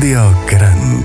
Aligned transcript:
Radio 0.00 0.32
Kran. 0.48 1.04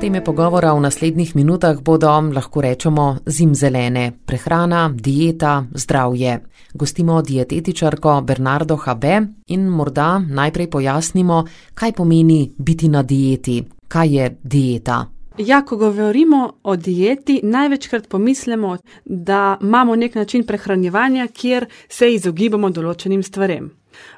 Teme 0.00 0.20
pogovora 0.22 0.70
v 0.74 0.80
naslednjih 0.80 1.34
minutah 1.34 1.80
bodo, 1.82 2.10
lahko 2.30 2.62
rečemo, 2.62 3.16
zimzelene: 3.26 4.12
prehrana, 4.26 4.92
dieta, 4.94 5.64
zdravje. 5.74 6.38
Gostimo 6.74 7.22
dietetičarko 7.22 8.20
Bernardo 8.22 8.76
Habe 8.76 9.20
in 9.46 9.66
morda 9.66 10.22
najprej 10.22 10.70
pojasnimo, 10.70 11.44
kaj 11.74 11.92
pomeni 11.92 12.52
biti 12.58 12.88
na 12.88 13.02
dieti. 13.02 13.64
Kaj 13.88 14.16
je 14.16 14.36
dieta? 14.42 15.06
Ja, 15.38 15.64
ko 15.66 15.76
govorimo 15.76 16.52
o 16.62 16.76
dieti, 16.76 17.40
največkrat 17.42 18.08
pomislimo, 18.08 18.76
da 19.04 19.58
imamo 19.62 19.96
nek 19.96 20.14
način 20.14 20.46
prehranjevanja, 20.46 21.26
kjer 21.26 21.66
se 21.88 22.14
izogibamo 22.14 22.70
določenim 22.70 23.22
stvarem. 23.22 23.70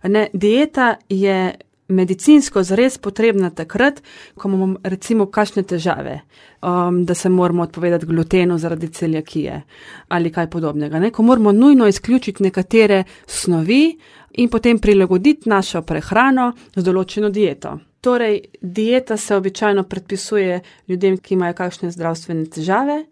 Ne, 0.05 0.29
dieta 0.33 0.97
je 1.09 1.55
medicinsko 1.93 2.63
zares 2.63 2.99
potrebna 2.99 3.51
takrat, 3.51 4.01
ko 4.35 4.49
imamo 4.49 4.81
recimo 4.85 5.27
kakšne 5.27 5.63
težave, 5.63 6.21
um, 6.63 7.05
da 7.05 7.15
se 7.15 7.29
moramo 7.29 7.63
odpovedati 7.63 8.07
glutenu 8.07 8.59
zaradi 8.59 8.89
celjakije 8.89 9.63
ali 10.09 10.33
kaj 10.33 10.51
podobnega. 10.51 10.99
Ne? 10.99 11.11
Ko 11.11 11.23
moramo 11.23 11.53
nujno 11.53 11.87
izključiti 11.89 12.43
nekatere 12.43 13.05
snovi 13.27 13.99
in 14.33 14.49
potem 14.49 14.79
prilagoditi 14.79 15.49
našo 15.49 15.83
prehrano 15.83 16.53
z 16.77 16.85
določeno 16.85 17.31
dieto. 17.31 17.79
Torej, 18.03 18.41
dieta 18.61 19.17
se 19.17 19.37
običajno 19.37 19.85
predpisuje 19.87 20.61
ljudem, 20.89 21.19
ki 21.19 21.35
imajo 21.35 21.55
kakšne 21.55 21.91
zdravstvene 21.95 22.49
težave, 22.51 23.05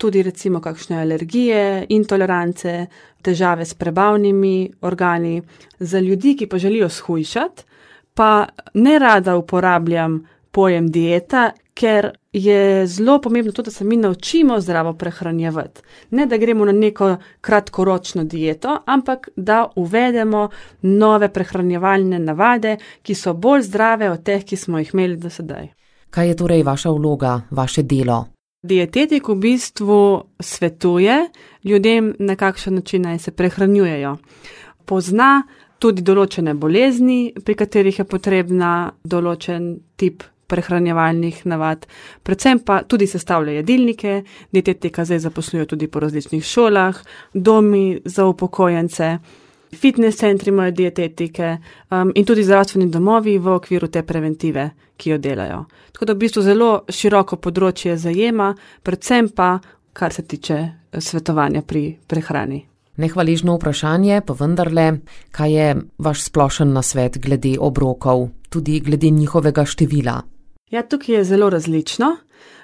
tudi 0.00 0.22
recimo 0.24 0.62
kakšne 0.64 1.02
alergije, 1.02 1.86
intolerance, 1.92 2.86
težave 3.22 3.66
s 3.68 3.74
prebavnimi 3.74 4.70
organi. 4.80 5.42
Za 5.78 6.00
ljudi, 6.00 6.36
ki 6.36 6.48
pa 6.48 6.58
želijo 6.58 6.88
shujšati, 6.88 7.69
pa 8.20 8.46
ne 8.74 8.98
rada 8.98 9.36
uporabljam 9.36 10.26
pojem 10.50 10.90
dieta, 10.92 11.52
ker 11.74 12.10
je 12.32 12.86
zelo 12.86 13.20
pomembno 13.20 13.52
to, 13.52 13.62
da 13.62 13.70
se 13.70 13.84
mi 13.84 13.96
naučimo 13.96 14.60
zdravo 14.60 14.92
prehranjevati. 14.92 15.80
Ne 16.10 16.26
da 16.26 16.36
gremo 16.36 16.64
na 16.64 16.72
neko 16.72 17.16
kratkoročno 17.40 18.24
dieto, 18.24 18.76
ampak 18.86 19.28
da 19.36 19.70
uvedemo 19.76 20.48
nove 20.82 21.28
prehranjevalne 21.32 22.18
navade, 22.18 22.76
ki 23.02 23.14
so 23.14 23.32
bolj 23.32 23.62
zdrave 23.62 24.10
od 24.10 24.22
teh, 24.22 24.44
ki 24.44 24.56
smo 24.56 24.78
jih 24.78 24.90
imeli 24.94 25.16
do 25.16 25.30
sedaj. 25.30 25.70
Kaj 26.10 26.28
je 26.28 26.36
torej 26.36 26.62
vaša 26.62 26.90
vloga, 26.90 27.40
vaše 27.50 27.82
delo? 27.82 28.26
Dietetik 28.62 29.28
v 29.28 29.34
bistvu 29.34 30.02
svetuje 30.40 31.16
ljudem, 31.64 32.14
na 32.18 32.36
kakšen 32.36 32.74
način 32.74 33.02
naj 33.02 33.18
se 33.18 33.30
prehranjujejo. 33.30 34.16
Pozna 34.84 35.42
tudi 35.80 36.04
določene 36.04 36.54
bolezni, 36.54 37.32
pri 37.32 37.56
katerih 37.56 38.02
je 38.02 38.06
potrebna 38.08 38.92
določen 39.02 39.72
tip 39.96 40.22
prehranjevalnih 40.50 41.44
navad, 41.46 41.86
predvsem 42.26 42.60
pa 42.66 42.80
tudi 42.82 43.06
sestavlja 43.06 43.60
jedilnike, 43.60 44.16
dietetika 44.52 45.06
zdaj 45.06 45.22
zaposlujejo 45.26 45.72
tudi 45.74 45.88
po 45.88 46.02
različnih 46.02 46.44
šolah, 46.44 46.98
domi 47.34 48.00
za 48.04 48.26
upokojence, 48.26 49.12
fitness 49.70 50.18
centri 50.18 50.50
imajo 50.50 50.74
dietetike 50.74 51.50
um, 51.54 52.10
in 52.14 52.26
tudi 52.26 52.44
zdravstveni 52.44 52.90
domovi 52.90 53.38
v 53.38 53.54
okviru 53.54 53.88
te 53.88 54.02
preventive, 54.02 54.70
ki 54.96 55.14
jo 55.14 55.18
delajo. 55.18 55.64
Tako 55.92 56.10
da 56.10 56.16
v 56.16 56.22
bistvu 56.24 56.42
zelo 56.44 56.72
široko 56.90 57.38
področje 57.38 57.94
zajema, 57.96 58.50
predvsem 58.82 59.30
pa 59.36 59.54
kar 59.92 60.12
se 60.12 60.26
tiče 60.26 60.58
svetovanja 60.98 61.62
pri 61.62 61.84
prehrani. 62.06 62.69
Nehvaližno 63.00 63.54
vprašanje, 63.56 64.20
pa 64.26 64.34
vendarle, 64.36 64.86
kaj 65.32 65.54
je 65.56 65.76
vaš 65.98 66.24
splošen 66.28 66.72
nasvet 66.76 67.16
glede 67.18 67.54
obrokov, 67.60 68.28
tudi 68.52 68.80
glede 68.84 69.10
njihovega 69.10 69.64
števila? 69.64 70.20
Ja, 70.70 70.82
tukaj 70.82 71.14
je 71.14 71.24
zelo 71.24 71.50
različno. 71.50 72.16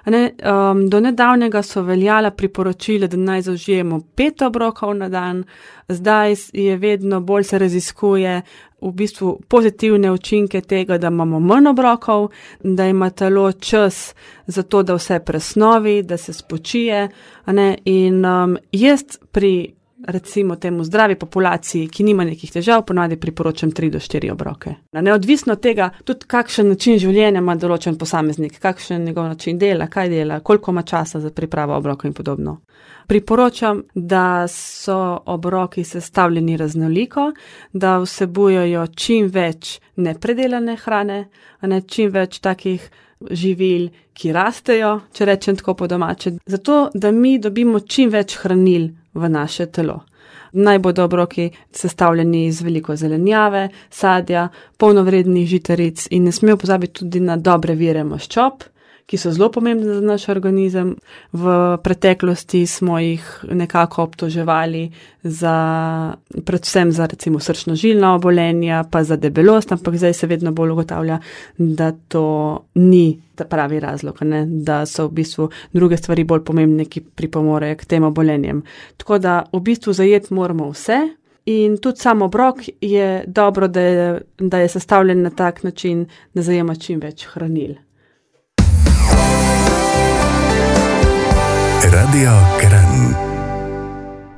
Ne, 0.07 0.31
um, 0.39 0.85
do 0.91 1.01
nedavnega 1.01 1.63
so 1.63 1.83
veljala 1.83 2.31
priporočila, 2.31 3.09
da 3.11 3.17
naj 3.17 3.43
zaužijemo 3.43 4.01
pet 4.15 4.43
obrokov 4.43 4.95
na 4.95 5.09
dan, 5.09 5.45
zdaj 5.89 6.35
je 6.53 6.77
vedno 6.77 7.21
bolj 7.21 7.45
se 7.45 7.59
raziskuje 7.59 8.43
v 8.81 8.93
bistvu 8.93 9.41
pozitivne 9.49 10.13
učinke 10.13 10.61
tega, 10.61 10.99
da 10.99 11.09
imamo 11.09 11.41
manj 11.41 11.69
obrokov, 11.69 12.29
da 12.63 12.87
ima 12.87 13.11
telo 13.11 13.53
čas 13.53 14.15
za 14.47 14.63
to, 14.63 14.83
da 14.83 14.95
vse 14.95 15.19
presnovi, 15.25 16.03
da 16.03 16.17
se 16.17 16.33
spočije. 16.33 17.09
Ne, 17.47 17.79
in 17.85 18.25
um, 18.25 18.57
jaz 18.73 19.03
pri 19.33 19.76
recimo 20.07 20.57
temu 20.57 20.85
zdravi 20.85 21.15
populaciji, 21.15 21.89
ki 21.89 22.05
nima 22.05 22.25
nekih 22.25 22.53
težav, 22.53 22.85
ponavadi 22.87 23.17
priporočam 23.21 23.73
3 23.73 23.91
do 23.91 23.99
4 23.99 24.33
obroke. 24.33 24.75
Neodvisno 24.93 25.53
od 25.53 25.61
tega, 25.61 25.91
tudi 26.05 26.27
kakšen 26.27 26.69
način 26.69 26.99
življenja 26.99 27.43
ima 27.43 27.57
določen 27.57 27.99
posameznik, 27.99 28.59
kakšen 28.63 29.05
njegov 29.05 29.29
način 29.33 29.59
dela, 29.59 29.89
kaj 29.91 30.09
dela, 30.09 30.41
koliko 30.41 30.71
ima 30.71 30.83
časa 30.83 31.21
za 31.21 31.31
pripravo 31.31 31.77
obrokov 31.77 32.11
in 32.11 32.15
podobno. 32.15 32.61
Priporočam, 33.07 33.83
da 33.95 34.47
so 34.51 35.19
obroki 35.27 35.85
sestavljeni 35.85 36.57
raznoliko, 36.57 37.33
da 37.73 37.99
vsebujejo 38.03 38.87
čim 38.97 39.31
več 39.33 39.79
nepredelane 39.97 40.77
hrane, 40.77 41.19
ne 41.63 41.81
čim 41.81 42.11
več 42.11 42.41
takih 42.43 42.91
živil, 43.31 43.89
ki 44.17 44.33
rastejo, 44.33 44.93
če 45.13 45.27
rečem 45.29 45.57
tako 45.57 45.75
po 45.75 45.87
domače, 45.89 46.37
zato 46.47 46.87
da 46.95 47.11
mi 47.13 47.39
dobimo 47.39 47.81
čim 47.81 48.11
več 48.13 48.37
hranil 48.43 48.91
v 49.17 49.29
naše 49.29 49.67
telo. 49.67 50.03
Naj 50.53 50.79
bodo 50.79 51.05
obroki 51.05 51.51
sestavljeni 51.73 52.47
iz 52.47 52.63
veliko 52.63 52.97
zelenjave, 52.97 53.69
sadja, 53.91 54.49
polnovrednih 54.77 55.49
žitaric 55.49 56.07
in 56.11 56.25
ne 56.25 56.33
smemo 56.33 56.57
pozabiti 56.57 57.01
tudi 57.01 57.21
na 57.21 57.37
dobre 57.37 57.75
vire 57.75 58.05
maščob, 58.05 58.65
ki 59.07 59.19
so 59.19 59.31
zelo 59.31 59.49
pomembne 59.55 59.95
za 59.95 60.01
naš 60.01 60.29
organizem. 60.29 60.97
V 61.33 61.79
preteklosti 61.83 62.67
smo 62.67 62.99
jih 62.99 63.45
nekako 63.51 64.03
obtoževali 64.03 64.91
za, 65.23 65.57
predvsem 66.45 66.93
za 66.93 67.07
recimo 67.07 67.39
srčno-žilna 67.39 68.15
obolenja, 68.15 68.85
pa 68.91 69.05
za 69.05 69.17
debelost, 69.17 69.73
ampak 69.73 69.97
zdaj 69.97 70.15
se 70.15 70.27
vedno 70.27 70.53
bolj 70.53 70.71
ugotavlja, 70.71 71.19
da 71.59 71.93
to 72.09 72.65
ni 72.75 73.21
pravi 73.49 73.81
razlog, 73.81 74.23
ne? 74.23 74.47
da 74.47 74.87
so 74.87 75.07
v 75.07 75.13
bistvu 75.13 75.51
druge 75.73 75.97
stvari 75.97 76.25
bolj 76.25 76.43
pomembne, 76.45 76.85
ki 76.85 77.01
pripomorejo 77.01 77.77
k 77.77 77.85
tem 77.85 78.05
obolenjem. 78.05 78.63
Tako 78.97 79.19
da 79.19 79.45
v 79.53 79.61
bistvu 79.61 79.93
zajet 79.93 80.31
moramo 80.31 80.71
vse. 80.71 80.99
In 81.47 81.77
tudi 81.79 82.03
sam 82.03 82.23
obrok 82.27 82.65
je 82.81 83.25
dobro, 83.27 83.69
da 83.69 83.81
je, 83.81 84.21
da 84.39 84.59
je 84.59 84.69
sestavljen 84.69 85.23
na 85.23 85.31
tak 85.31 85.63
način, 85.63 86.07
da 86.35 86.43
zajema 86.43 86.75
čim 86.75 86.99
več 87.01 87.27
hranil. 87.31 87.86
Radio 91.93 92.31
Kran. 92.59 93.15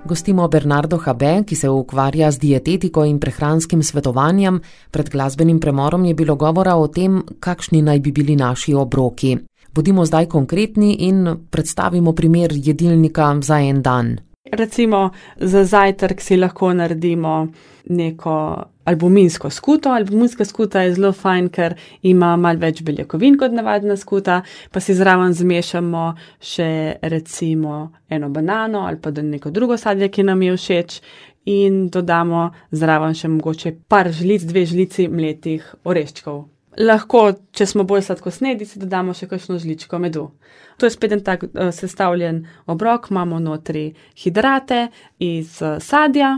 Gostimo 0.05 0.49
Bernardo 0.49 0.99
Habe, 0.99 1.45
ki 1.47 1.57
se 1.57 1.69
ukvarja 1.69 2.31
z 2.31 2.39
dietetiko 2.39 3.05
in 3.05 3.19
prehranskim 3.21 3.83
svetovanjem. 3.83 4.61
Pred 4.91 5.09
glasbenim 5.11 5.61
premorom 5.61 6.05
je 6.05 6.15
bilo 6.15 6.37
govora 6.37 6.77
o 6.77 6.89
tem, 6.89 7.23
kakšni 7.41 7.83
naj 7.83 8.01
bi 8.01 8.13
bili 8.13 8.37
naši 8.37 8.75
obroki. 8.75 9.39
Bodimo 9.75 10.05
zdaj 10.05 10.27
konkretni 10.27 10.95
in 11.09 11.25
predstavimo 11.51 12.13
primer 12.13 12.53
jedilnika 12.53 13.37
za 13.41 13.61
en 13.61 13.83
dan. 13.83 14.28
Recimo 14.53 15.11
za 15.37 15.65
zajtrk 15.65 16.21
si 16.21 16.37
lahko 16.37 16.73
naredimo 16.73 17.49
neko 17.89 18.65
albuminsko 18.85 19.51
skuto. 19.51 19.91
Albuminska 19.91 20.45
skuta 20.45 20.83
je 20.83 20.95
zelo 20.95 21.13
fajn, 21.13 21.49
ker 21.49 21.75
ima 22.03 22.37
malo 22.37 22.59
več 22.59 22.83
beljakovin 22.83 23.39
kot 23.39 23.53
navadna 23.53 23.97
skuta, 23.97 24.43
pa 24.73 24.81
si 24.81 24.97
zraven 24.97 25.35
zmešamo 25.37 26.05
še 26.41 26.99
recimo 27.03 27.81
eno 28.09 28.29
banano 28.29 28.87
ali 28.87 29.01
pa 29.01 29.11
neko 29.11 29.51
drugo 29.51 29.77
sadje, 29.77 30.09
ki 30.09 30.23
nam 30.23 30.43
je 30.43 30.57
všeč. 30.57 31.01
In 31.49 31.87
dodamo 31.89 32.51
zraven 32.77 33.15
še 33.17 33.29
mogoče 33.33 33.73
par 33.89 34.11
žlic, 34.13 34.45
dve 34.45 34.67
žlici 34.69 35.09
mletih 35.09 35.65
oreščkov. 35.85 36.58
Lahko, 36.79 37.33
če 37.51 37.67
smo 37.67 37.83
bolj 37.89 38.05
sladkosnedi, 38.07 38.67
si 38.67 38.79
dodamo 38.79 39.15
še 39.17 39.27
kakšno 39.27 39.59
žličko 39.59 39.99
medu. 39.99 40.29
To 40.79 40.87
je 40.87 40.95
spet 40.95 41.17
en 41.17 41.25
tak 41.27 41.43
uh, 41.49 41.73
sestavljen 41.75 42.45
obrok, 42.71 43.09
imamo 43.11 43.41
notri 43.43 43.89
hidrate 44.23 44.87
iz 45.19 45.59
uh, 45.59 45.81
sadja, 45.83 46.37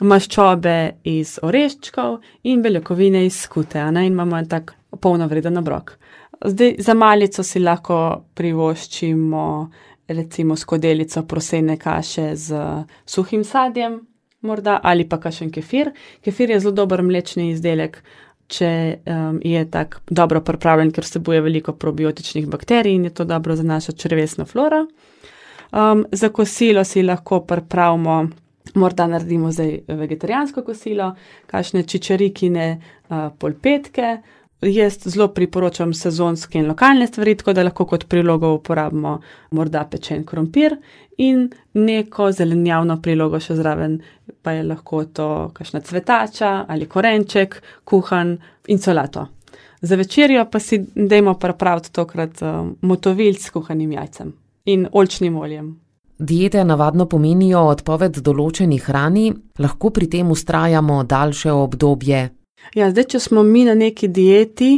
maščobe 0.00 0.76
iz 1.12 1.36
oreščkov 1.44 2.22
in 2.48 2.62
beljakovine 2.64 3.26
iz 3.26 3.42
skute, 3.44 3.84
in 3.84 4.00
imamo 4.06 4.40
en 4.40 4.48
tak 4.48 4.72
polnovreden 5.00 5.60
obrok. 5.60 5.98
Zdaj 6.42 6.78
za 6.82 6.94
malico 6.98 7.44
si 7.46 7.60
lahko 7.60 7.98
privoščimo 8.34 9.46
recimo 10.08 10.56
skodelico 10.56 11.22
prosene 11.22 11.76
kaše 11.76 12.36
z 12.36 12.64
suhim 13.06 13.44
sadjem, 13.44 14.00
morda 14.40 14.80
ali 14.82 15.08
pa 15.08 15.20
kakšen 15.20 15.52
kefir. 15.52 15.92
Kefir 16.24 16.50
je 16.50 16.60
zelo 16.60 16.74
dober 16.74 17.02
mlečni 17.02 17.50
izdelek, 17.52 18.02
če 18.46 18.98
um, 19.06 19.40
je 19.44 19.64
tako 19.70 20.00
dobro 20.10 20.40
pripravljen, 20.40 20.92
ker 20.92 21.04
vsebuje 21.04 21.40
veliko 21.40 21.72
probiotičnih 21.72 22.46
bakterij 22.46 22.94
in 22.94 23.04
je 23.04 23.14
to 23.14 23.24
dobro 23.24 23.56
za 23.56 23.62
našo 23.62 23.92
črvesno 23.92 24.44
floro. 24.44 24.86
Um, 25.72 26.06
za 26.12 26.28
kosilo 26.28 26.84
si 26.84 27.02
lahko 27.02 27.40
pripravimo, 27.40 28.28
morda 28.74 29.06
naredimo 29.06 29.52
zdaj 29.52 29.78
vegetarijansko 29.88 30.62
kosilo, 30.62 31.14
kakšne 31.46 31.82
čičarikine, 31.82 32.68
uh, 33.08 33.28
polpetke, 33.38 34.18
Jaz 34.62 34.98
zelo 35.10 35.26
priporočam 35.34 35.90
sezonske 35.94 36.58
in 36.58 36.68
lokalne 36.70 37.06
stvari, 37.06 37.34
tako 37.34 37.52
da 37.52 37.64
lahko 37.66 37.84
kot 37.90 38.04
prilogo 38.08 38.52
uporabimo 38.54 39.16
morda 39.50 39.82
pečen 39.90 40.22
krompir 40.24 40.76
in 41.18 41.48
neko 41.74 42.28
zelenjavno 42.32 43.00
prilogo 43.02 43.40
še 43.42 43.56
zraven, 43.58 43.96
pa 44.42 44.54
je 44.54 44.62
lahko 44.62 45.04
to 45.04 45.28
kakšna 45.54 45.80
cvetača 45.80 46.50
ali 46.68 46.86
korenček, 46.86 47.56
kuhan 47.84 48.36
in 48.68 48.78
solato. 48.78 49.26
Za 49.82 49.96
večerjo 49.98 50.44
pa 50.50 50.60
si 50.62 50.78
dajmo 50.94 51.34
pripraviti 51.34 51.92
tokrat 51.92 52.42
uh, 52.42 52.66
motovilj 52.80 53.40
s 53.42 53.50
kuhanim 53.50 53.92
jajcem 53.92 54.30
in 54.64 54.86
olčnim 54.92 55.36
oljem. 55.36 55.72
Diete 56.18 56.62
navadno 56.64 57.08
pomenijo 57.10 57.64
odpoved 57.66 58.20
določeni 58.22 58.78
hrani, 58.78 59.32
lahko 59.58 59.90
pri 59.90 60.06
tem 60.06 60.30
ustrajamo 60.30 61.02
daljše 61.02 61.50
obdobje. 61.50 62.22
Ja, 62.74 62.90
zdaj, 62.90 63.04
če 63.14 63.20
smo 63.20 63.42
mi 63.42 63.64
na 63.68 63.74
neki 63.74 64.08
dieti, 64.08 64.72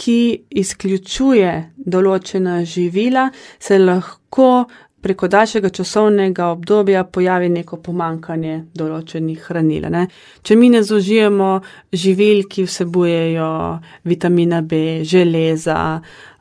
ki 0.00 0.20
izključuje 0.60 1.50
določena 1.76 2.60
živila, 2.64 3.28
se 3.60 3.78
lahko 3.78 4.66
preko 5.00 5.28
daljšega 5.28 5.68
časovnega 5.68 6.50
obdobja 6.52 7.04
pojavi 7.04 7.48
neko 7.48 7.78
pomankanje 7.84 8.56
določenih 8.76 9.40
hranil. 9.48 9.88
Ne? 9.92 10.06
Če 10.44 10.56
mi 10.60 10.68
ne 10.72 10.82
zožijemo 10.84 11.50
živil, 11.92 12.44
ki 12.48 12.66
vsebujejo 12.68 13.50
vitamina 14.08 14.60
B, 14.60 15.00
železa, 15.04 15.78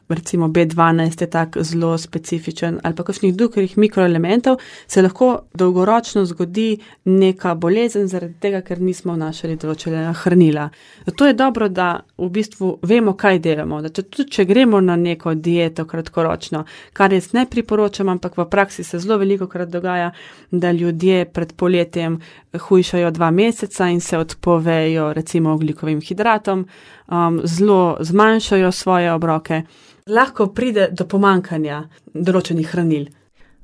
recimo 0.10 0.48
B12 0.48 1.22
je 1.22 1.30
tak 1.30 1.58
zelo 1.62 1.98
specifičen, 1.98 2.80
ali 2.84 2.96
pa 2.96 3.04
kakšnih 3.04 3.36
drugih 3.36 3.78
mikroelementov, 3.78 4.58
se 4.88 5.02
lahko 5.02 5.42
dolgoročno 5.54 6.26
zgodi 6.26 6.78
neka 7.06 7.56
bolezen 7.56 8.08
zaradi 8.08 8.34
tega, 8.40 8.62
ker 8.62 8.82
nismo 8.82 9.14
vnašali 9.14 9.58
določenega 9.62 10.14
hranila. 10.24 10.70
Zato 11.06 11.28
je 11.28 11.34
dobro, 11.34 11.70
da 11.70 12.00
v 12.18 12.30
bistvu 12.30 12.72
vemo, 12.82 13.14
kaj 13.14 13.40
delamo. 13.40 13.82
Da 13.82 13.94
če, 13.94 14.04
tudi 14.10 14.30
če 14.32 14.46
gremo 14.50 14.82
na 14.82 14.96
neko 14.96 15.36
dieto 15.36 15.86
kratkoročno, 15.86 16.66
kar 16.94 17.14
jaz 17.14 17.32
ne 17.38 17.46
priporočam, 17.50 18.10
ampak 18.10 18.38
v 18.38 18.50
praksi 18.50 18.84
se 18.84 19.00
zelo 19.00 19.20
veliko 19.22 19.48
krat 19.48 19.70
dogaja, 19.70 20.12
da 20.52 20.72
ljudje 20.72 21.26
pred 21.34 21.54
poletjem 21.54 22.20
hujšajo 22.58 23.12
dva 23.12 23.32
meseca 23.32 23.90
in 23.90 24.02
se 24.02 24.18
odpovejo 24.18 25.14
recimo 25.14 25.54
oglikovim 25.54 26.02
hidratom, 26.02 26.66
um, 27.12 27.42
zelo 27.44 27.98
zmanjšajo 28.00 28.72
svoje 28.72 29.14
obroke 29.14 29.64
lahko 30.10 30.48
pride 30.54 30.90
do 30.92 31.06
pomankanja 31.06 31.84
določenih 32.14 32.70
hranil. 32.74 33.08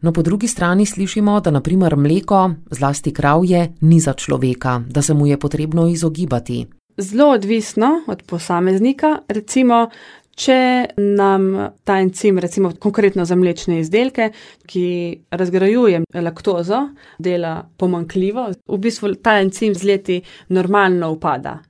No, 0.05 0.11
po 0.13 0.21
drugi 0.21 0.47
strani 0.47 0.85
slišimo, 0.85 1.39
da 1.41 1.53
naprimer 1.55 1.95
mleko, 1.97 2.41
zlasti 2.69 3.13
kravje, 3.15 3.71
ni 3.81 3.99
za 3.99 4.13
človeka, 4.13 4.81
da 4.87 5.01
se 5.01 5.13
mu 5.13 5.25
je 5.27 5.39
potrebno 5.39 5.87
izogibati. 5.87 6.65
Zelo 6.97 7.31
odvisno 7.33 8.03
od 8.07 8.21
posameznika, 8.27 9.17
recimo. 9.27 9.87
Če 10.35 10.91
nam 10.99 11.45
ta 11.87 11.95
encim, 12.03 12.41
recimo 12.43 12.73
konkretno 12.75 13.23
za 13.23 13.37
mlečne 13.39 13.77
izdelke, 13.79 14.33
ki 14.67 14.87
razgrajuje 15.31 16.01
laktozo, 16.11 16.81
dela 17.23 17.53
pomankljivo, 17.79 18.49
v 18.67 18.79
bistvu 18.83 19.13
ta 19.23 19.37
encim 19.39 19.71
z 19.71 19.87
leti 19.87 20.17
normalno 20.51 21.13
upada. 21.15 21.61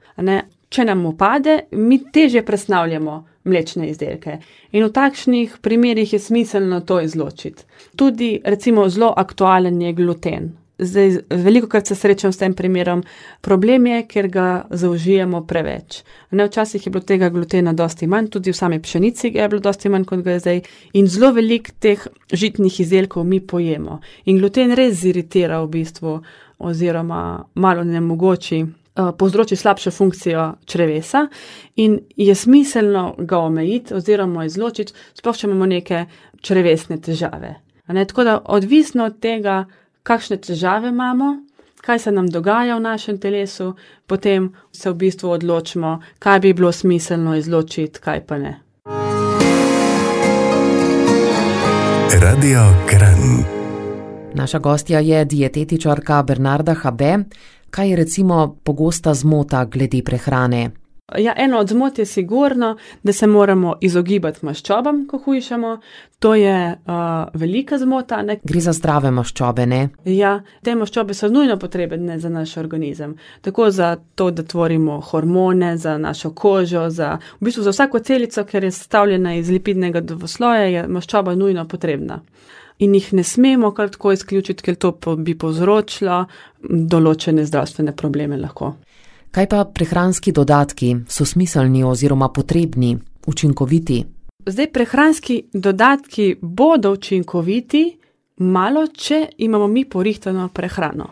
Če 0.70 0.86
nam 0.86 1.06
upade, 1.06 1.60
mi 1.72 2.00
teže 2.12 2.42
presnavljamo 2.46 3.24
mlečne 3.46 3.90
izdelke. 3.90 4.40
In 4.74 4.86
v 4.88 4.92
takšnih 4.92 5.58
primerjih 5.62 6.14
je 6.14 6.20
smiselno 6.20 6.82
to 6.82 7.00
izločiti. 7.02 7.64
Tudi, 7.96 8.40
recimo, 8.44 8.90
zelo 8.90 9.14
aktualen 9.18 9.82
je 9.82 9.94
gluten. 9.94 10.54
Zdaj, 10.78 11.14
veliko 11.30 11.70
krat 11.72 11.88
se 11.88 11.96
srečam 11.96 12.34
s 12.34 12.42
tem 12.42 12.54
primerom. 12.54 13.04
Problem 13.42 13.86
je, 13.88 14.02
ker 14.12 14.28
ga 14.28 14.48
zaužijemo 14.70 15.46
preveč. 15.48 16.02
Ne, 16.32 16.50
včasih 16.50 16.86
je 16.86 16.92
bilo 16.92 17.04
tega 17.08 17.30
glutena 17.30 17.74
dosti 17.74 18.10
manj, 18.12 18.28
tudi 18.34 18.52
v 18.52 18.58
sami 18.58 18.82
pšenici 18.82 19.32
je 19.38 19.48
bilo 19.48 19.62
dosti 19.64 19.90
manj, 19.90 20.04
kot 20.10 20.26
ga 20.26 20.36
je 20.36 20.44
zdaj. 20.44 20.64
In 21.00 21.08
zelo 21.08 21.32
velik 21.38 21.72
teh 21.80 22.08
žitnih 22.34 22.80
izdelkov 22.84 23.24
mi 23.24 23.40
pojemo. 23.40 24.02
In 24.26 24.42
gluten 24.42 24.76
res 24.76 25.00
ziritira 25.00 25.62
v 25.64 25.72
bistvu, 25.78 26.18
oziroma 26.60 27.46
malo 27.56 27.84
ne 27.84 28.02
mogoči 28.02 28.66
Eh, 28.66 28.85
povzroči 28.96 29.56
slabšo 29.56 29.92
funkcijo 29.92 30.54
črevesa 30.66 31.28
in 31.76 32.00
je 32.16 32.36
smiselno 32.36 33.16
ga 33.18 33.38
omejiti 33.38 33.94
oziroma 33.94 34.46
izločiti, 34.46 34.94
sploh 35.14 35.38
če 35.38 35.48
imamo 35.48 35.66
neke 35.66 36.06
črevesne 36.42 36.98
težave. 37.02 37.56
Ne, 37.88 38.06
tako 38.06 38.24
da 38.24 38.40
odvisno 38.46 39.06
od 39.06 39.20
tega, 39.20 39.66
kakšne 40.04 40.38
težave 40.38 40.90
imamo, 40.90 41.36
kaj 41.86 42.00
se 42.00 42.12
nam 42.12 42.28
dogaja 42.28 42.78
v 42.78 42.82
našem 42.82 43.18
telesu, 43.22 43.76
potem 44.08 44.54
se 44.72 44.90
v 44.90 44.96
bistvu 44.96 45.30
odločimo, 45.38 46.00
kaj 46.20 46.40
bi 46.40 46.54
bilo 46.54 46.72
smiselno 46.72 47.36
izločiti, 47.36 48.00
kaj 48.00 48.26
pa 48.26 48.38
ne. 48.38 48.54
Radio 52.22 52.62
Kran. 52.90 53.46
Naša 54.34 54.60
gostja 54.60 55.00
je 55.00 55.26
dietetičarka 55.26 56.24
Bernarda 56.24 56.74
Habe, 56.74 57.18
kaj 57.76 57.90
je 57.90 57.96
recimo 57.96 58.56
pogosta 58.64 59.14
zmota 59.14 59.66
glede 59.66 60.02
prehrane? 60.04 60.70
Ja, 61.18 61.34
eno 61.38 61.60
od 61.60 61.70
zmot 61.70 62.00
je 62.00 62.06
sigurno, 62.06 62.78
da 63.04 63.14
se 63.14 63.28
moramo 63.28 63.76
izogibati 63.82 64.46
maščobam, 64.46 65.04
ko 65.08 65.18
hujšamo. 65.18 65.80
To 66.20 66.36
je 66.36 66.72
uh, 66.72 66.96
velika 67.34 67.78
zmota. 67.78 68.22
Ne? 68.22 68.40
Gre 68.44 68.62
za 68.62 68.74
zdrave 68.74 69.12
maščobe, 69.12 69.66
ne? 69.70 69.82
Ja, 70.06 70.40
te 70.64 70.74
maščobe 70.76 71.14
so 71.14 71.30
nujno 71.30 71.60
potrebne 71.62 72.18
za 72.20 72.30
naš 72.30 72.56
organizem. 72.58 73.14
Tako 73.46 73.70
za 73.72 73.92
to, 74.16 74.32
da 74.32 74.44
tvorimo 74.44 74.98
hormone, 75.12 75.76
za 75.78 75.98
našo 75.98 76.32
kožo, 76.34 76.90
za, 76.90 77.18
v 77.40 77.52
bistvu 77.52 77.68
za 77.68 77.76
vsako 77.76 78.00
celico, 78.00 78.46
ker 78.50 78.64
je 78.64 78.72
sestavljena 78.72 79.36
iz 79.36 79.52
lipidnega 79.54 80.02
dovosloja, 80.02 80.66
je 80.80 80.88
maščoba 80.88 81.36
nujno 81.36 81.68
potrebna 81.68 82.24
in 82.80 82.96
jih 82.96 83.14
ne 83.14 83.24
smemo 83.24 83.72
kar 83.72 83.90
tako 83.90 84.12
izključiti, 84.12 84.64
ker 84.64 84.76
to 84.76 84.92
bi 85.18 85.38
povzročilo 85.38 86.26
določene 86.70 87.46
zdravstvene 87.46 87.96
probleme. 87.96 88.38
Lahko. 88.38 88.74
Kaj 89.32 89.48
pa 89.52 89.66
prehranski 89.66 90.32
dodatki 90.32 90.96
so 91.12 91.26
smiselni 91.26 91.84
oziroma 91.84 92.30
potrebni, 92.30 92.96
učinkoviti? 93.28 94.04
Zdaj, 94.46 94.72
prehranski 94.72 95.42
dodatki 95.54 96.36
bodo 96.42 96.92
učinkoviti, 96.96 97.84
malo 98.38 98.86
če 98.88 99.26
imamo 99.38 99.68
mi 99.68 99.86
porihtano 99.90 100.50
prehrano. 100.54 101.10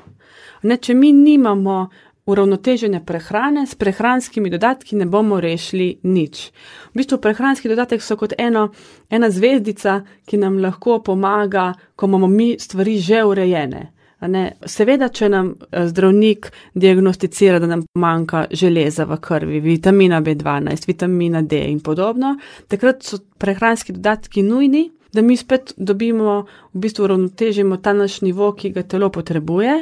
Ne, 0.63 0.77
če 0.77 0.93
mi 0.93 1.11
nimamo 1.11 1.77
uravnotežene 2.25 3.05
prehrane, 3.05 3.65
s 3.67 3.75
prehranskimi 3.75 4.49
dodatki 4.49 4.95
ne 4.95 5.05
bomo 5.05 5.39
rešili 5.41 5.97
nič. 6.03 6.51
V 6.93 7.01
bistvu 7.01 7.17
prehranski 7.17 7.69
dodatek 7.69 8.01
so 8.01 8.15
kot 8.17 8.33
eno, 8.37 8.69
ena 9.09 9.29
zvezdica, 9.29 10.01
ki 10.25 10.39
nam 10.39 10.61
lahko 10.63 11.01
pomaga, 11.03 11.73
ko 11.95 12.07
imamo 12.07 12.27
mi 12.27 12.55
stvari 12.59 12.97
že 12.97 13.23
urejene. 13.23 13.89
Seveda, 14.65 15.09
če 15.11 15.27
nam 15.29 15.49
eh, 15.51 15.87
zdravnik 15.89 16.47
diagnosticira, 16.79 17.59
da 17.59 17.67
nam 17.67 17.83
manjka 17.99 18.45
železa 18.51 19.03
v 19.05 19.19
krvi, 19.19 19.59
vitamina 19.59 20.21
B12, 20.23 20.87
vitamina 20.87 21.41
D 21.41 21.59
in 21.67 21.81
podobno, 21.83 22.37
takrat 22.71 23.03
so 23.03 23.19
prehranski 23.37 23.97
dodatki 23.97 24.45
nujni, 24.47 24.91
da 25.13 25.21
mi 25.21 25.35
spet 25.37 25.73
dobimo, 25.77 26.45
v 26.73 26.79
bistvu 26.79 27.03
uravnotežimo 27.03 27.77
ta 27.83 27.93
naš 27.93 28.21
nivo, 28.23 28.53
ki 28.55 28.71
ga 28.71 28.87
telo 28.87 29.11
potrebuje 29.11 29.75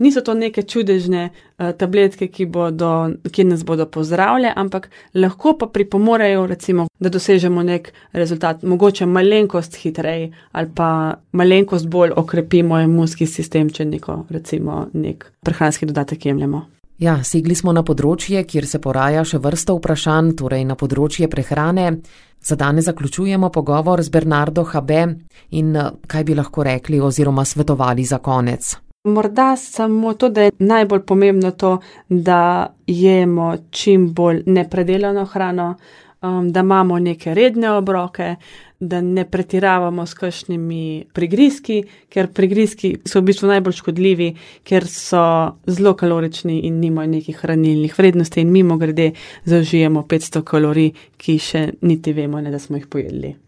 niso 0.00 0.22
to 0.24 0.34
neke 0.34 0.62
čudežne 0.62 1.28
uh, 1.28 1.70
tabletke, 1.78 2.30
ki, 2.32 2.46
bodo, 2.50 3.10
ki 3.30 3.44
nas 3.44 3.62
bodo 3.64 3.86
pozdravljale, 3.86 4.52
ampak 4.56 4.88
lahko 5.14 5.54
pa 5.60 5.68
pripomorejo, 5.70 6.46
recimo, 6.50 6.88
da 6.98 7.12
dosežemo 7.12 7.62
nek 7.62 7.92
rezultat, 8.12 8.62
mogoče 8.62 9.06
malenkost 9.06 9.76
hitreje 9.82 10.32
ali 10.52 10.68
pa 10.74 10.90
malenkost 11.32 11.88
bolj 11.88 12.16
okrepimo 12.16 12.80
imunski 12.80 13.26
sistem, 13.26 13.70
če 13.70 13.84
neko, 13.84 14.24
recimo, 14.30 14.86
nek 14.92 15.30
prehranski 15.44 15.86
dodatek 15.86 16.26
jemljemo. 16.26 16.66
Ja, 17.00 17.14
segli 17.24 17.54
smo 17.56 17.72
na 17.72 17.80
področje, 17.80 18.42
kjer 18.44 18.66
se 18.68 18.78
poraja 18.84 19.22
še 19.24 19.38
vrsta 19.40 19.72
vprašanj, 19.72 20.34
torej 20.36 20.66
na 20.68 20.76
področje 20.76 21.30
prehrane. 21.32 21.94
Za 22.44 22.58
danes 22.60 22.84
zaključujemo 22.90 23.48
pogovor 23.52 24.02
z 24.04 24.12
Bernardo 24.12 24.66
Habe 24.68 25.00
in 25.56 25.72
eh, 25.76 25.90
kaj 26.06 26.24
bi 26.28 26.36
lahko 26.36 26.64
rekli 26.68 27.00
oziroma 27.00 27.44
svetovali 27.44 28.04
za 28.04 28.20
konec. 28.20 28.76
Morda 29.04 29.56
samo 29.56 30.14
to, 30.14 30.28
da 30.28 30.42
je 30.42 30.50
najbolj 30.58 31.00
pomembno 31.00 31.50
to, 31.50 31.78
da 32.08 32.74
jemo 32.86 33.56
čim 33.70 34.12
bolj 34.14 34.42
nepredelano 34.46 35.24
hrano, 35.24 35.74
um, 36.22 36.52
da 36.52 36.60
imamo 36.60 36.98
neke 36.98 37.34
redne 37.34 37.70
obroke, 37.70 38.34
da 38.80 39.00
ne 39.00 39.24
pretiravamo 39.30 40.06
s 40.06 40.14
kakšnimi 40.14 41.04
prigrizki, 41.12 41.82
ker 42.08 42.28
prigrizki 42.28 42.94
so 43.06 43.22
v 43.22 43.30
bistvu 43.32 43.48
najbolj 43.48 43.80
škodljivi, 43.80 44.30
ker 44.68 44.84
so 44.86 45.24
zelo 45.66 45.96
kalorični 45.96 46.60
in 46.68 46.80
nimajo 46.80 47.16
nekih 47.16 47.40
hranilnih 47.40 47.98
vrednosti 47.98 48.40
in 48.40 48.52
mimo 48.52 48.76
grede 48.76 49.12
zaužijemo 49.44 50.04
500 50.08 50.44
kalorij, 50.44 50.92
ki 51.16 51.38
še 51.38 51.70
niti 51.80 52.12
vemo, 52.12 52.40
ne, 52.40 52.50
da 52.50 52.58
smo 52.58 52.76
jih 52.76 52.86
pojedli. 52.86 53.38